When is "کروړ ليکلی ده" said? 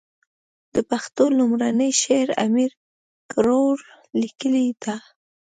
3.31-4.95